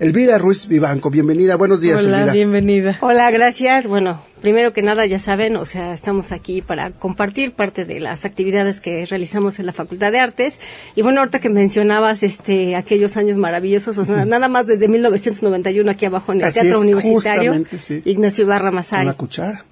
Elvira 0.00 0.38
Ruiz 0.38 0.66
Vivanco. 0.66 1.10
Bienvenida, 1.10 1.56
buenos 1.56 1.82
días, 1.82 2.02
Hola, 2.02 2.32
bienvenida. 2.32 2.96
Hola, 3.02 3.30
gracias. 3.30 3.86
Bueno, 3.86 4.22
primero 4.40 4.72
que 4.72 4.80
nada, 4.80 5.04
ya 5.04 5.18
saben, 5.18 5.56
o 5.56 5.66
sea, 5.66 5.92
estamos 5.92 6.32
aquí 6.32 6.62
para 6.62 6.90
compartir 6.90 7.52
parte 7.52 7.84
de 7.84 8.00
las 8.00 8.24
actividades 8.24 8.80
que 8.80 9.04
realizamos 9.04 9.58
en 9.58 9.66
la 9.66 9.74
Facultad 9.74 10.10
de 10.10 10.18
Artes. 10.18 10.58
Y 10.96 11.02
bueno, 11.02 11.20
ahorita 11.20 11.38
que 11.40 11.50
mencionabas 11.50 12.22
este 12.22 12.76
aquellos 12.76 13.18
años 13.18 13.36
maravillosos, 13.36 13.98
o 13.98 14.06
sea, 14.06 14.24
nada 14.24 14.48
más 14.48 14.66
desde 14.66 14.88
1991 14.88 15.90
aquí 15.90 16.06
abajo 16.06 16.32
en 16.32 16.38
el 16.40 16.44
Así 16.46 16.60
Teatro 16.60 16.78
es, 16.78 16.82
Universitario, 16.82 17.52
justamente, 17.52 17.78
sí. 17.80 18.00
Ignacio 18.06 18.44
Ibarra 18.44 18.68
Con 18.70 18.76
Masari. 18.76 19.06
la 19.06 19.12
cuchara. 19.12 19.64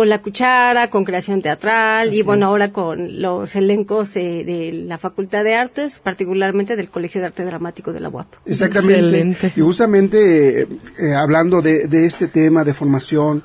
Con 0.00 0.08
la 0.08 0.22
cuchara, 0.22 0.88
con 0.88 1.04
creación 1.04 1.42
teatral 1.42 2.08
Así 2.08 2.20
y 2.20 2.22
bueno, 2.22 2.46
es. 2.46 2.48
ahora 2.48 2.72
con 2.72 3.20
los 3.20 3.54
elencos 3.54 4.16
eh, 4.16 4.44
de 4.46 4.72
la 4.72 4.96
Facultad 4.96 5.44
de 5.44 5.54
Artes, 5.54 5.98
particularmente 5.98 6.74
del 6.74 6.88
Colegio 6.88 7.20
de 7.20 7.26
Arte 7.26 7.44
Dramático 7.44 7.92
de 7.92 8.00
la 8.00 8.08
UAP. 8.08 8.26
Exactamente. 8.46 8.94
Excelente. 8.94 9.52
Y 9.54 9.60
justamente 9.60 10.62
eh, 10.62 10.68
eh, 10.98 11.12
hablando 11.12 11.60
de, 11.60 11.86
de 11.86 12.06
este 12.06 12.28
tema 12.28 12.64
de 12.64 12.72
formación, 12.72 13.42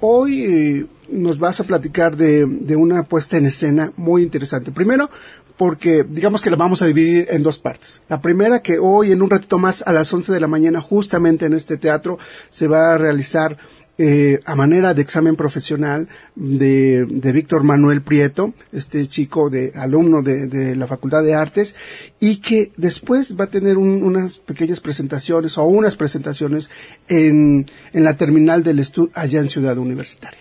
hoy 0.00 0.44
eh, 0.44 0.86
nos 1.08 1.38
vas 1.38 1.60
a 1.60 1.64
platicar 1.64 2.18
de, 2.18 2.44
de 2.44 2.76
una 2.76 3.04
puesta 3.04 3.38
en 3.38 3.46
escena 3.46 3.90
muy 3.96 4.24
interesante. 4.24 4.72
Primero, 4.72 5.08
porque 5.56 6.04
digamos 6.06 6.42
que 6.42 6.50
la 6.50 6.56
vamos 6.56 6.82
a 6.82 6.86
dividir 6.86 7.28
en 7.30 7.42
dos 7.42 7.58
partes. 7.58 8.02
La 8.10 8.20
primera 8.20 8.60
que 8.60 8.78
hoy 8.78 9.10
en 9.12 9.22
un 9.22 9.30
ratito 9.30 9.56
más 9.56 9.82
a 9.86 9.92
las 9.94 10.12
11 10.12 10.34
de 10.34 10.40
la 10.40 10.48
mañana 10.48 10.82
justamente 10.82 11.46
en 11.46 11.54
este 11.54 11.78
teatro 11.78 12.18
se 12.50 12.68
va 12.68 12.92
a 12.92 12.98
realizar 12.98 13.56
eh, 13.98 14.40
a 14.44 14.54
manera 14.56 14.92
de 14.94 15.02
examen 15.02 15.36
profesional 15.36 16.08
de, 16.34 17.06
de 17.08 17.32
Víctor 17.32 17.62
Manuel 17.62 18.02
Prieto, 18.02 18.52
este 18.72 19.06
chico 19.06 19.50
de 19.50 19.72
alumno 19.76 20.22
de, 20.22 20.46
de 20.48 20.74
la 20.76 20.86
Facultad 20.86 21.22
de 21.22 21.34
Artes, 21.34 21.74
y 22.20 22.38
que 22.38 22.72
después 22.76 23.36
va 23.38 23.44
a 23.44 23.50
tener 23.50 23.76
un- 23.76 24.02
unas 24.02 24.38
pequeñas 24.38 24.80
presentaciones 24.80 25.56
o 25.58 25.64
unas 25.64 25.94
presentaciones 25.96 26.70
en, 27.08 27.66
en 27.92 28.04
la 28.04 28.16
terminal 28.16 28.62
del 28.62 28.78
estudio 28.80 29.10
allá 29.14 29.40
en 29.40 29.48
Ciudad 29.48 29.78
Universitaria. 29.78 30.38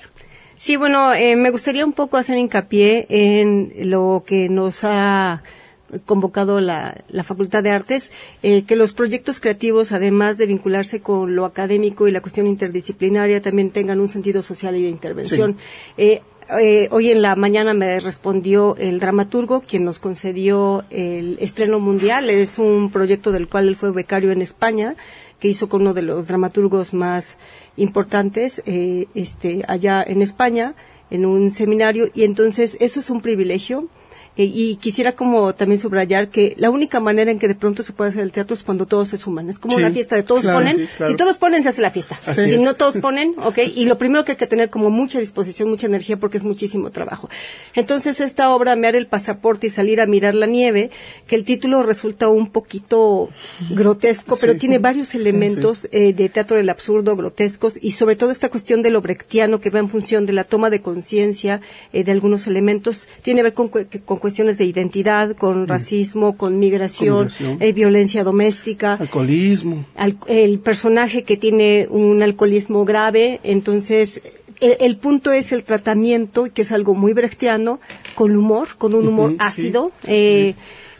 Sí, 0.57 0.77
bueno, 0.77 1.13
eh, 1.13 1.35
me 1.35 1.49
gustaría 1.49 1.85
un 1.85 1.93
poco 1.93 2.17
hacer 2.17 2.37
hincapié 2.37 3.05
en 3.09 3.71
lo 3.91 4.23
que 4.25 4.47
nos 4.49 4.83
ha 4.83 5.43
convocado 6.05 6.59
la, 6.59 7.03
la 7.09 7.23
Facultad 7.23 7.63
de 7.63 7.71
Artes, 7.71 8.11
eh, 8.41 8.63
que 8.63 8.75
los 8.75 8.93
proyectos 8.93 9.39
creativos, 9.39 9.91
además 9.91 10.37
de 10.37 10.45
vincularse 10.45 11.01
con 11.01 11.35
lo 11.35 11.45
académico 11.45 12.07
y 12.07 12.11
la 12.11 12.21
cuestión 12.21 12.47
interdisciplinaria, 12.47 13.41
también 13.41 13.71
tengan 13.71 13.99
un 13.99 14.07
sentido 14.07 14.43
social 14.43 14.75
y 14.75 14.83
de 14.83 14.89
intervención. 14.89 15.57
Eh, 15.97 16.21
eh, 16.49 16.87
hoy 16.91 17.09
en 17.09 17.21
la 17.21 17.35
mañana 17.35 17.73
me 17.73 17.99
respondió 17.99 18.75
el 18.77 18.99
dramaturgo, 18.99 19.61
quien 19.61 19.85
nos 19.85 19.99
concedió 19.99 20.83
el 20.89 21.37
estreno 21.39 21.79
mundial. 21.79 22.29
Es 22.29 22.59
un 22.59 22.91
proyecto 22.91 23.31
del 23.31 23.47
cual 23.47 23.67
él 23.67 23.75
fue 23.75 23.91
becario 23.91 24.31
en 24.31 24.41
España, 24.41 24.95
que 25.39 25.47
hizo 25.47 25.69
con 25.69 25.81
uno 25.81 25.93
de 25.93 26.01
los 26.01 26.27
dramaturgos 26.27 26.93
más 26.93 27.37
importantes 27.77 28.61
eh, 28.65 29.07
este, 29.15 29.63
allá 29.67 30.03
en 30.03 30.21
España, 30.21 30.75
en 31.09 31.25
un 31.25 31.51
seminario. 31.51 32.09
Y 32.13 32.23
entonces 32.23 32.77
eso 32.79 32.99
es 32.99 33.09
un 33.09 33.21
privilegio. 33.21 33.87
Eh, 34.35 34.45
y 34.51 34.75
quisiera 34.77 35.11
como 35.11 35.53
también 35.53 35.77
subrayar 35.79 36.29
que 36.29 36.55
la 36.57 36.69
única 36.71 36.99
manera 36.99 37.29
en 37.29 37.37
que 37.37 37.47
de 37.47 37.55
pronto 37.55 37.83
se 37.83 37.93
puede 37.93 38.09
hacer 38.09 38.23
el 38.23 38.31
teatro 38.31 38.55
es 38.55 38.63
cuando 38.63 38.85
todos 38.87 39.09
se 39.09 39.17
suman. 39.17 39.49
Es 39.49 39.59
como 39.59 39.75
Sí, 39.75 39.81
una 39.83 39.91
fiesta 39.91 40.15
de 40.15 40.23
todos 40.23 40.41
claro, 40.41 40.57
ponen. 40.59 40.77
sí, 40.77 40.87
claro. 40.97 41.11
Si 41.11 41.17
todos 41.17 41.37
ponen, 41.37 41.61
se 41.61 41.69
hace 41.69 41.81
la 41.81 41.91
fiesta. 41.91 42.19
Así 42.25 42.47
si 42.49 42.55
es. 42.55 42.61
no 42.61 42.75
todos 42.75 42.97
ponen, 42.97 43.35
ok. 43.43 43.59
Y 43.75 43.85
lo 43.85 43.97
primero 43.99 44.23
que 44.25 44.31
hay 44.31 44.37
que 44.37 44.47
tener 44.47 44.69
como 44.71 44.89
mucha 44.89 45.19
disposición, 45.19 45.69
mucha 45.69 45.85
energía, 45.85 46.17
porque 46.17 46.37
es 46.37 46.43
muchísimo 46.43 46.89
trabajo. 46.89 47.29
Entonces, 47.75 48.19
esta 48.21 48.49
obra, 48.55 48.75
Mear 48.75 48.95
el 48.95 49.05
pasaporte 49.07 49.67
y 49.67 49.69
salir 49.69 50.01
a 50.01 50.05
mirar 50.07 50.33
la 50.35 50.47
nieve, 50.47 50.89
que 51.27 51.35
el 51.35 51.43
título 51.43 51.83
resulta 51.83 52.27
un 52.27 52.49
poquito 52.49 53.29
grotesco, 53.69 54.35
pero 54.39 54.53
Sí. 54.53 54.59
tiene 54.59 54.79
varios 54.79 55.15
elementos 55.15 55.87
eh, 55.91 56.13
de 56.13 56.29
teatro 56.29 56.57
del 56.57 56.69
absurdo, 56.69 57.15
grotescos, 57.15 57.77
y 57.81 57.91
sobre 57.91 58.15
todo 58.15 58.31
esta 58.31 58.49
cuestión 58.49 58.81
de 58.81 58.89
lo 58.89 59.01
brechtiano 59.01 59.59
que 59.59 59.69
va 59.69 59.79
en 59.79 59.89
función 59.89 60.25
de 60.25 60.33
la 60.33 60.43
toma 60.43 60.69
de 60.69 60.81
conciencia 60.81 61.61
eh, 61.91 62.03
de 62.03 62.11
algunos 62.11 62.47
elementos, 62.47 63.07
tiene 63.21 63.39
que 63.39 63.43
ver 63.43 63.53
con, 63.53 63.69
con 63.69 64.17
cuestiones 64.23 64.57
de 64.57 64.65
identidad, 64.65 65.35
con 65.35 65.67
racismo, 65.67 66.37
con 66.37 66.57
migración, 66.57 67.29
Con 67.37 67.61
eh, 67.61 67.73
violencia 67.73 68.23
doméstica 68.23 68.93
Alcoholismo. 68.93 69.85
al- 69.95 70.17
el 70.27 70.59
personaje 70.59 71.23
que 71.23 71.35
tiene 71.37 71.87
un 71.89 72.23
alcoholismo 72.23 72.85
grave, 72.85 73.39
entonces 73.43 74.21
el, 74.61 74.77
el 74.79 74.95
punto 74.97 75.33
es 75.33 75.51
el 75.51 75.63
tratamiento, 75.63 76.47
que 76.53 76.61
es 76.61 76.71
algo 76.71 76.93
muy 76.95 77.11
brechtiano, 77.13 77.79
con 78.15 78.35
humor, 78.37 78.67
con 78.77 78.93
un 78.95 79.05
humor 79.11 79.31
sí, 79.31 79.35
ácido. 79.39 79.91
sí. 80.03 80.11
Eh, 80.11 80.55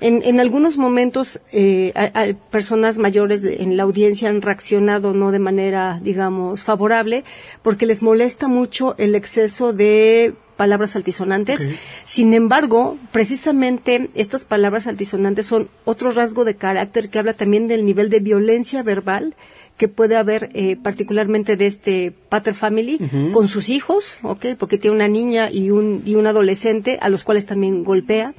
en, 0.08 0.22
en 0.24 0.40
algunos 0.40 0.78
momentos, 0.78 1.40
eh, 1.52 1.92
a- 1.96 2.12
a 2.22 2.34
personas 2.52 2.98
mayores 2.98 3.42
de- 3.42 3.64
en 3.64 3.78
la 3.78 3.84
audiencia 3.84 4.30
han 4.30 4.42
reaccionado 4.42 5.14
no 5.14 5.32
de 5.32 5.40
manera, 5.40 6.00
digamos, 6.04 6.64
favorable, 6.64 7.24
porque 7.62 7.86
les 7.86 8.02
molesta 8.02 8.48
mucho 8.48 8.96
el 8.98 9.16
exceso 9.16 9.74
de 9.74 10.34
palabras 10.58 10.96
altisonantes. 10.96 11.68
Sin 12.06 12.34
embargo, 12.34 12.98
precisamente 13.12 14.08
estas 14.14 14.46
palabras 14.46 14.86
altisonantes 14.86 15.48
son 15.48 15.70
otro 15.86 16.12
rasgo 16.12 16.46
de 16.46 16.56
carácter 16.56 17.10
que 17.10 17.18
habla 17.20 17.34
también 17.34 17.68
del 17.68 17.84
nivel 17.86 18.10
de 18.10 18.20
violencia 18.20 18.84
verbal 18.84 19.34
que 19.78 19.88
puede 19.88 20.16
haber 20.16 20.52
eh, 20.54 20.76
particularmente 20.76 21.58
de 21.58 21.66
este 21.66 22.14
pater 22.30 22.54
family 22.54 23.00
con 23.34 23.48
sus 23.48 23.70
hijos, 23.70 24.18
¿ok? 24.22 24.46
Porque 24.60 24.78
tiene 24.78 24.96
una 24.96 25.08
niña 25.08 25.50
y 25.52 25.72
un, 25.72 26.04
y 26.06 26.14
un 26.14 26.28
adolescente 26.28 27.00
a 27.02 27.10
los 27.10 27.24
cuales 27.24 27.48
también 27.48 27.84
golpea. 27.84 28.36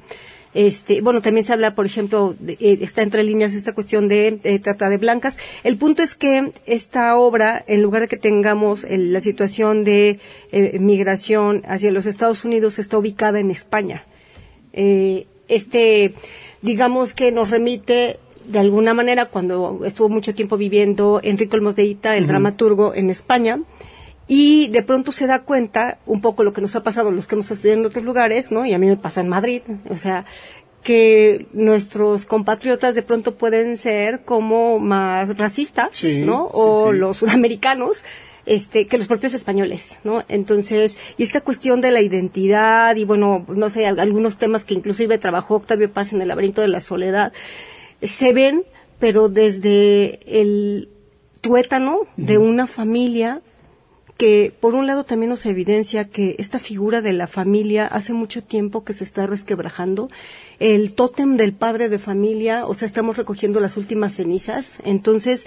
Este, 0.55 1.01
bueno, 1.01 1.21
también 1.21 1.43
se 1.43 1.51
habla, 1.53 1.75
por 1.75 1.85
ejemplo, 1.85 2.33
de- 2.39 2.53
eh, 2.53 2.77
está 2.81 3.01
entre 3.03 3.23
líneas 3.23 3.53
esta 3.53 3.73
cuestión 3.73 4.07
de 4.07 4.39
eh, 4.43 4.57
trata 4.59 4.89
de 4.89 4.97
blancas. 4.97 5.37
El 5.63 5.77
punto 5.77 6.01
es 6.01 6.15
que 6.15 6.53
esta 6.65 7.15
obra, 7.17 7.63
en 7.67 7.81
lugar 7.83 8.01
de 8.03 8.07
que 8.07 8.17
tengamos 8.17 8.85
el- 8.85 9.11
la 9.11 9.19
situación 9.21 9.83
de 9.83 10.19
eh, 10.53 10.79
migración 10.79 11.61
hacia 11.67 11.91
los 11.91 12.05
Estados 12.05 12.45
Unidos, 12.45 12.79
está 12.79 12.97
ubicada 12.97 13.39
en 13.41 13.51
España. 13.51 14.05
Eh, 14.71 15.27
este, 15.49 16.13
digamos 16.61 17.13
que 17.13 17.31
nos 17.33 17.49
remite 17.49 18.17
de 18.47 18.59
alguna 18.59 18.93
manera 18.93 19.25
cuando 19.25 19.81
estuvo 19.85 20.07
mucho 20.07 20.33
tiempo 20.33 20.55
viviendo 20.55 21.19
Enrico 21.21 21.55
Olmos 21.57 21.75
de 21.75 21.83
Ita, 21.83 22.15
el 22.15 22.27
dramaturgo 22.27 22.93
en 22.95 23.09
España, 23.09 23.59
y 24.27 24.67
de 24.69 24.81
pronto 24.83 25.11
se 25.11 25.27
da 25.27 25.39
cuenta 25.43 25.97
un 26.05 26.21
poco 26.21 26.43
lo 26.43 26.53
que 26.53 26.61
nos 26.61 26.75
ha 26.75 26.83
pasado 26.83 27.11
los 27.11 27.27
que 27.27 27.35
hemos 27.35 27.51
estudiado 27.51 27.79
en 27.81 27.85
otros 27.85 28.03
lugares, 28.05 28.51
¿no? 28.51 28.65
Y 28.65 28.73
a 28.73 28.77
mí 28.79 28.87
me 28.87 28.97
pasó 28.97 29.21
en 29.21 29.29
Madrid, 29.29 29.61
o 29.89 29.95
sea, 29.97 30.25
que 30.83 31.47
nuestros 31.53 32.25
compatriotas 32.25 32.95
de 32.95 33.01
pronto 33.01 33.35
pueden 33.35 33.77
ser 33.77 34.21
como 34.23 34.79
más 34.79 35.35
racistas, 35.37 35.89
Sí, 35.93 36.17
¿no? 36.19 36.45
o 36.51 36.91
sí. 36.91 36.97
los 36.99 37.17
sudamericanos, 37.17 38.03
este, 38.45 38.85
que 38.85 38.99
los 38.99 39.07
propios 39.07 39.33
españoles, 39.33 39.99
¿no? 40.03 40.23
Entonces, 40.27 40.97
y 41.17 41.23
esta 41.23 41.41
cuestión 41.41 41.81
de 41.81 41.89
la 41.89 42.01
identidad 42.01 42.95
y 42.95 43.03
bueno, 43.03 43.43
no 43.47 43.69
sé, 43.71 43.87
al- 43.87 43.99
algunos 43.99 44.37
temas 44.37 44.65
que 44.65 44.75
inclusive 44.75 45.17
trabajó 45.17 45.55
Octavio 45.55 45.91
Paz 45.91 46.13
en 46.13 46.21
el 46.21 46.27
laberinto 46.27 46.61
de 46.61 46.67
la 46.67 46.79
soledad, 46.79 47.33
se 48.03 48.33
ven, 48.33 48.63
pero 48.99 49.29
desde 49.29 50.19
el 50.27 50.89
tuétano 51.41 52.01
de 52.17 52.37
una 52.37 52.67
familia 52.67 53.41
que 54.17 54.53
por 54.59 54.75
un 54.75 54.87
lado 54.87 55.03
también 55.03 55.29
nos 55.29 55.45
evidencia 55.45 56.05
que 56.05 56.35
esta 56.39 56.59
figura 56.59 57.01
de 57.01 57.13
la 57.13 57.27
familia 57.27 57.85
hace 57.85 58.13
mucho 58.13 58.41
tiempo 58.41 58.83
que 58.85 58.93
se 58.93 59.03
está 59.03 59.27
resquebrajando. 59.27 60.09
El 60.59 60.93
tótem 60.93 61.35
del 61.35 61.53
padre 61.53 61.89
de 61.89 61.99
familia, 61.99 62.65
o 62.65 62.73
sea, 62.73 62.85
estamos 62.85 63.17
recogiendo 63.17 63.59
las 63.59 63.75
últimas 63.75 64.13
cenizas. 64.13 64.79
Entonces, 64.85 65.45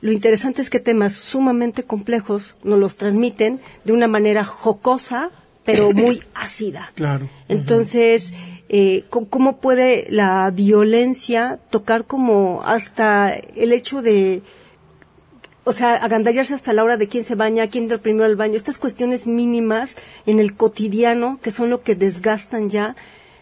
lo 0.00 0.10
interesante 0.10 0.62
es 0.62 0.70
que 0.70 0.80
temas 0.80 1.12
sumamente 1.12 1.84
complejos 1.84 2.56
nos 2.64 2.78
los 2.80 2.96
transmiten 2.96 3.60
de 3.84 3.92
una 3.92 4.08
manera 4.08 4.42
jocosa, 4.44 5.30
pero 5.64 5.92
muy 5.92 6.22
ácida. 6.34 6.90
Claro. 6.96 7.28
Entonces, 7.48 8.32
eh, 8.68 9.04
¿cómo 9.10 9.58
puede 9.58 10.06
la 10.10 10.50
violencia 10.50 11.60
tocar 11.70 12.04
como 12.04 12.62
hasta 12.64 13.32
el 13.32 13.72
hecho 13.72 14.02
de, 14.02 14.42
o 15.68 15.72
sea, 15.72 15.94
agandallarse 15.96 16.54
hasta 16.54 16.72
la 16.72 16.82
hora 16.84 16.96
de 16.96 17.08
quién 17.08 17.24
se 17.24 17.34
baña, 17.34 17.66
quién 17.68 17.84
entra 17.84 17.98
primero 17.98 18.24
al 18.24 18.36
baño, 18.36 18.56
estas 18.56 18.78
cuestiones 18.78 19.26
mínimas 19.26 19.96
en 20.26 20.38
el 20.40 20.54
cotidiano 20.54 21.38
que 21.42 21.50
son 21.50 21.68
lo 21.70 21.82
que 21.82 21.94
desgastan 21.94 22.70
ya 22.70 22.96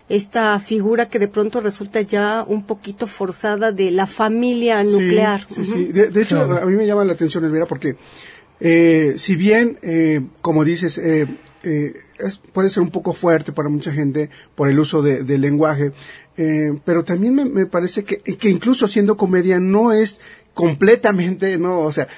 esta 0.09 0.59
figura 0.61 1.09
que 1.09 1.19
de 1.19 1.29
pronto 1.29 1.61
resulta 1.61 2.01
ya 2.01 2.45
un 2.47 2.65
poquito 2.65 3.07
forzada 3.07 3.73
de 3.73 3.91
la 3.91 4.07
familia 4.07 4.85
Sí, 4.85 4.93
nuclear. 4.93 5.47
Sí, 5.51 5.65
sí. 5.65 5.85
De, 5.87 6.09
de 6.11 6.23
hecho, 6.23 6.37
Claro. 6.47 6.63
a 6.63 6.67
mí 6.67 6.75
me 6.77 6.87
llama 6.87 7.05
la 7.05 7.13
atención, 7.15 7.45
Elvira, 7.45 7.67
porque 7.67 7.97
eh, 8.61 9.15
si 9.17 9.37
bien, 9.37 9.79
eh, 9.83 10.21
como 10.43 10.65
dices, 10.65 10.99
eh, 10.99 11.27
eh, 11.63 11.95
es- 12.19 12.39
puede 12.53 12.71
ser 12.71 12.83
un 12.83 12.91
poco 12.91 13.13
fuerte 13.13 13.53
para 13.53 13.69
mucha 13.69 13.93
gente 13.93 14.31
por 14.55 14.69
el 14.71 14.79
uso 14.79 15.03
de- 15.03 15.23
del 15.25 15.41
lenguaje, 15.43 15.93
eh, 16.37 16.73
pero 16.85 17.03
también 17.05 17.35
me, 17.35 17.45
me 17.45 17.67
parece 17.67 18.05
que, 18.05 18.19
que 18.19 18.49
incluso 18.49 18.87
siendo 18.89 19.17
comedia 19.17 19.59
no 19.61 19.93
es 19.93 20.21
completamente, 20.57 21.59
no, 21.59 21.81
o 21.81 21.93
sea, 21.93 22.09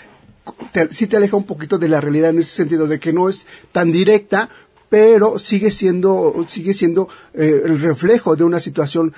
te, 0.72 0.94
sí 0.94 1.08
te 1.08 1.16
aleja 1.16 1.36
un 1.36 1.44
poquito 1.44 1.76
de 1.76 1.88
la 1.88 2.00
realidad 2.00 2.30
en 2.30 2.38
ese 2.38 2.54
sentido 2.54 2.86
de 2.86 3.00
que 3.00 3.12
no 3.12 3.28
es 3.28 3.48
tan 3.72 3.90
directa, 3.90 4.48
pero 4.88 5.40
sigue 5.40 5.72
siendo, 5.72 6.44
sigue 6.46 6.72
siendo 6.72 7.08
eh, 7.34 7.62
el 7.64 7.80
reflejo 7.80 8.36
de 8.36 8.44
una 8.44 8.60
situación 8.60 9.12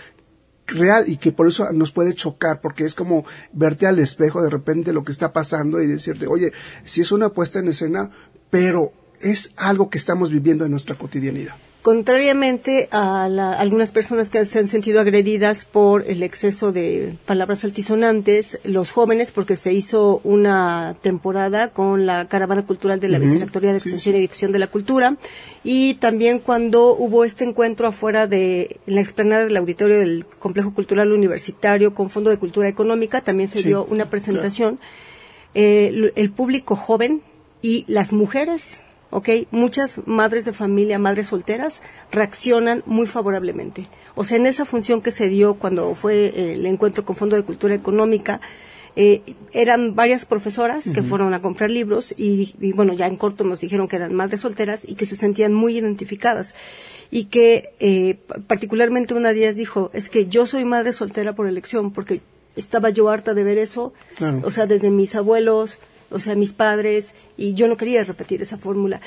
real 0.66 1.04
y 1.06 1.18
que 1.18 1.32
por 1.32 1.46
eso 1.46 1.70
nos 1.70 1.92
puede 1.92 2.14
chocar, 2.14 2.62
porque 2.62 2.86
es 2.86 2.94
como 2.94 3.26
verte 3.52 3.86
al 3.86 3.98
espejo 3.98 4.40
de 4.40 4.48
repente 4.48 4.94
lo 4.94 5.04
que 5.04 5.12
está 5.12 5.34
pasando 5.34 5.82
y 5.82 5.86
decirte, 5.86 6.26
oye, 6.26 6.52
si 6.84 7.02
es 7.02 7.12
una 7.12 7.28
puesta 7.28 7.58
en 7.58 7.68
escena, 7.68 8.10
pero 8.48 8.94
es 9.20 9.52
algo 9.56 9.90
que 9.90 9.98
estamos 9.98 10.30
viviendo 10.30 10.64
en 10.64 10.70
nuestra 10.70 10.94
cotidianidad. 10.94 11.56
Contrariamente 11.82 12.90
a 12.90 13.24
algunas 13.58 13.90
personas 13.90 14.28
que 14.28 14.44
se 14.44 14.58
han 14.58 14.68
sentido 14.68 15.00
agredidas 15.00 15.64
por 15.64 16.04
el 16.06 16.22
exceso 16.22 16.72
de 16.72 17.16
palabras 17.24 17.64
altisonantes, 17.64 18.60
los 18.64 18.92
jóvenes, 18.92 19.32
porque 19.32 19.56
se 19.56 19.72
hizo 19.72 20.20
una 20.22 20.94
temporada 21.00 21.70
con 21.70 22.04
la 22.04 22.28
caravana 22.28 22.66
cultural 22.66 23.00
de 23.00 23.08
la 23.08 23.18
Vicerrectoría 23.18 23.70
de 23.70 23.78
Extensión 23.78 24.14
y 24.14 24.20
Difusión 24.20 24.52
de 24.52 24.58
la 24.58 24.66
Cultura, 24.66 25.16
y 25.64 25.94
también 25.94 26.40
cuando 26.40 26.94
hubo 26.94 27.24
este 27.24 27.44
encuentro 27.44 27.88
afuera 27.88 28.26
de 28.26 28.78
la 28.84 29.00
explanada 29.00 29.44
del 29.44 29.56
auditorio 29.56 30.00
del 30.00 30.26
Complejo 30.26 30.74
Cultural 30.74 31.10
Universitario 31.12 31.94
con 31.94 32.10
Fondo 32.10 32.28
de 32.28 32.36
Cultura 32.36 32.68
Económica, 32.68 33.22
también 33.22 33.48
se 33.48 33.62
dio 33.62 33.86
una 33.86 34.10
presentación. 34.10 34.78
Eh, 35.54 36.12
el 36.14 36.30
público 36.30 36.76
joven 36.76 37.22
y 37.62 37.86
las 37.88 38.12
mujeres 38.12 38.82
¿ok? 39.10 39.28
Muchas 39.50 40.00
madres 40.06 40.44
de 40.44 40.52
familia, 40.52 40.98
madres 40.98 41.28
solteras, 41.28 41.82
reaccionan 42.10 42.82
muy 42.86 43.06
favorablemente. 43.06 43.86
O 44.14 44.24
sea, 44.24 44.36
en 44.36 44.46
esa 44.46 44.64
función 44.64 45.00
que 45.00 45.10
se 45.10 45.28
dio 45.28 45.54
cuando 45.54 45.94
fue 45.94 46.54
el 46.54 46.66
encuentro 46.66 47.04
con 47.04 47.16
Fondo 47.16 47.36
de 47.36 47.42
Cultura 47.42 47.74
Económica, 47.74 48.40
eh, 48.96 49.22
eran 49.52 49.94
varias 49.94 50.24
profesoras 50.24 50.90
que 50.90 51.02
fueron 51.02 51.32
a 51.32 51.40
comprar 51.40 51.70
libros 51.70 52.12
y, 52.16 52.54
bueno, 52.74 52.92
ya 52.92 53.06
en 53.06 53.16
corto 53.16 53.44
nos 53.44 53.60
dijeron 53.60 53.86
que 53.86 53.96
eran 53.96 54.14
madres 54.14 54.40
solteras 54.40 54.84
y 54.86 54.94
que 54.94 55.06
se 55.06 55.14
sentían 55.14 55.54
muy 55.54 55.78
identificadas 55.78 56.54
y 57.10 57.26
que 57.26 57.72
eh, 57.78 58.18
particularmente 58.48 59.14
una 59.14 59.32
de 59.32 59.40
ellas 59.40 59.56
dijo, 59.56 59.90
es 59.92 60.10
que 60.10 60.26
yo 60.26 60.44
soy 60.46 60.64
madre 60.64 60.92
soltera 60.92 61.34
por 61.34 61.46
elección 61.46 61.92
porque 61.92 62.20
estaba 62.56 62.90
yo 62.90 63.08
harta 63.08 63.32
de 63.32 63.44
ver 63.44 63.58
eso, 63.58 63.92
o 64.42 64.50
sea, 64.50 64.66
desde 64.66 64.90
mis 64.90 65.14
abuelos, 65.14 65.78
o 66.10 66.20
sea, 66.20 66.34
mis 66.34 66.52
padres, 66.52 67.14
y 67.36 67.54
yo 67.54 67.68
no 67.68 67.76
quería 67.76 68.04
repetir 68.04 68.42
esa 68.42 68.58
fórmula. 68.58 69.00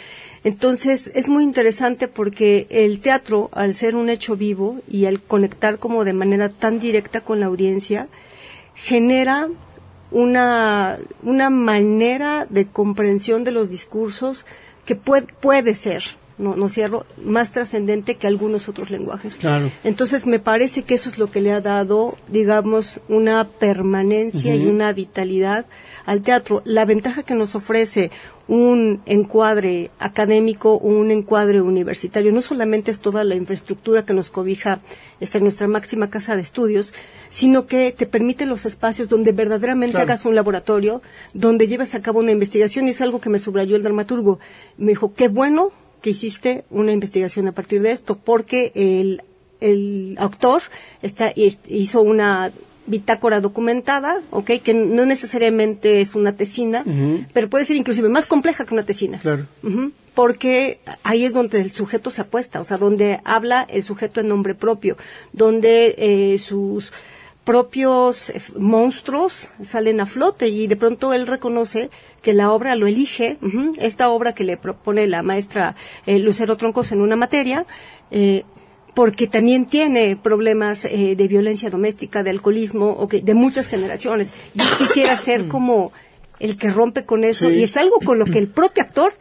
Entonces, 0.43 1.11
es 1.13 1.29
muy 1.29 1.43
interesante 1.43 2.07
porque 2.07 2.67
el 2.69 2.99
teatro, 2.99 3.49
al 3.53 3.73
ser 3.73 3.95
un 3.95 4.09
hecho 4.09 4.35
vivo 4.35 4.79
y 4.89 5.05
al 5.05 5.21
conectar 5.21 5.79
como 5.79 6.05
de 6.05 6.13
manera 6.13 6.49
tan 6.49 6.79
directa 6.79 7.21
con 7.21 7.39
la 7.39 7.47
audiencia, 7.47 8.07
genera 8.75 9.49
una, 10.11 10.99
una 11.23 11.49
manera 11.49 12.45
de 12.49 12.67
comprensión 12.67 13.43
de 13.43 13.51
los 13.51 13.69
discursos 13.69 14.45
que 14.85 14.95
puede, 14.95 15.27
puede 15.39 15.75
ser, 15.75 16.03
no, 16.43 16.55
no 16.55 16.69
cierro, 16.69 17.05
más 17.23 17.51
trascendente 17.51 18.15
que 18.15 18.27
algunos 18.27 18.69
otros 18.69 18.91
lenguajes. 18.91 19.37
Claro. 19.37 19.71
Entonces 19.83 20.27
me 20.27 20.39
parece 20.39 20.83
que 20.83 20.93
eso 20.93 21.09
es 21.09 21.17
lo 21.17 21.31
que 21.31 21.41
le 21.41 21.51
ha 21.51 21.61
dado, 21.61 22.17
digamos, 22.27 23.01
una 23.07 23.47
permanencia 23.47 24.55
y 24.55 24.65
una 24.65 24.93
vitalidad 24.93 25.65
al 26.05 26.21
teatro. 26.21 26.61
La 26.65 26.85
ventaja 26.85 27.23
que 27.23 27.33
nos 27.33 27.55
ofrece 27.55 28.11
un 28.47 29.01
encuadre 29.05 29.89
académico, 29.99 30.77
un 30.77 31.11
encuadre 31.11 31.61
universitario, 31.61 32.31
no 32.33 32.41
solamente 32.41 32.91
es 32.91 32.99
toda 32.99 33.23
la 33.23 33.35
infraestructura 33.35 34.05
que 34.05 34.13
nos 34.13 34.29
cobija 34.29 34.81
esta 35.21 35.39
nuestra 35.39 35.67
máxima 35.67 36.09
casa 36.09 36.35
de 36.35 36.41
estudios, 36.41 36.93
sino 37.29 37.65
que 37.67 37.93
te 37.93 38.05
permite 38.05 38.45
los 38.45 38.65
espacios 38.65 39.07
donde 39.07 39.31
verdaderamente 39.31 39.97
hagas 39.97 40.25
un 40.25 40.35
laboratorio, 40.35 41.01
donde 41.33 41.67
llevas 41.67 41.95
a 41.95 42.01
cabo 42.01 42.19
una 42.19 42.31
investigación, 42.31 42.87
y 42.87 42.91
es 42.91 43.01
algo 43.01 43.21
que 43.21 43.29
me 43.29 43.39
subrayó 43.39 43.75
el 43.77 43.83
dramaturgo. 43.83 44.39
Me 44.77 44.91
dijo, 44.91 45.13
qué 45.13 45.29
bueno 45.29 45.71
que 46.03 46.09
hiciste 46.09 46.65
una 46.69 46.91
investigación 46.91 47.47
a 47.47 47.53
partir 47.53 47.81
de 47.81 47.91
esto, 47.91 48.17
porque 48.17 48.73
el, 48.75 49.23
el 49.61 50.15
autor 50.19 50.61
está, 51.01 51.31
hizo 51.35 52.01
una 52.01 52.51
bitácora 52.85 53.39
documentada, 53.39 54.21
¿ok? 54.29 54.51
Que 54.61 54.73
no 54.73 55.05
necesariamente 55.05 56.01
es 56.01 56.13
una 56.13 56.35
tesina, 56.35 56.83
pero 57.31 57.49
puede 57.49 57.63
ser 57.63 57.77
inclusive 57.77 58.09
más 58.09 58.27
compleja 58.27 58.65
que 58.65 58.73
una 58.73 58.83
tesina. 58.83 59.19
Claro. 59.19 59.47
Porque 60.13 60.79
ahí 61.03 61.23
es 61.23 61.33
donde 61.33 61.61
el 61.61 61.71
sujeto 61.71 62.11
se 62.11 62.19
apuesta, 62.21 62.59
o 62.59 62.65
sea, 62.65 62.77
donde 62.77 63.21
habla 63.23 63.65
el 63.69 63.81
sujeto 63.81 64.19
en 64.19 64.27
nombre 64.27 64.55
propio, 64.55 64.97
donde 65.31 65.95
eh, 65.97 66.37
sus 66.37 66.91
propios 67.43 68.29
eh, 68.29 68.41
monstruos 68.57 69.49
salen 69.61 69.99
a 69.99 70.05
flote 70.05 70.47
y 70.47 70.67
de 70.67 70.75
pronto 70.75 71.13
él 71.13 71.27
reconoce 71.27 71.89
que 72.21 72.33
la 72.33 72.51
obra 72.51 72.75
lo 72.75 72.87
elige, 72.87 73.37
esta 73.77 74.09
obra 74.09 74.33
que 74.33 74.43
le 74.43 74.57
propone 74.57 75.07
la 75.07 75.23
maestra 75.23 75.75
eh, 76.05 76.19
Lucero 76.19 76.55
Troncos 76.55 76.91
en 76.91 77.01
una 77.01 77.15
materia, 77.15 77.65
eh, 78.11 78.45
porque 78.93 79.27
también 79.27 79.65
tiene 79.65 80.15
problemas 80.15 80.85
eh, 80.85 81.15
de 81.15 81.27
violencia 81.27 81.69
doméstica, 81.69 82.23
de 82.23 82.29
alcoholismo, 82.29 82.91
o 82.91 83.07
que, 83.07 83.21
de 83.21 83.33
muchas 83.33 83.67
generaciones. 83.67 84.31
Yo 84.53 84.65
quisiera 84.77 85.17
ser 85.17 85.47
como 85.49 85.91
el 86.39 86.57
que 86.57 86.69
rompe 86.69 87.05
con 87.05 87.23
eso, 87.23 87.49
y 87.49 87.63
es 87.63 87.77
algo 87.77 87.99
con 87.99 88.19
lo 88.19 88.25
que 88.25 88.37
el 88.37 88.47
propio 88.47 88.83
actor, 88.83 89.13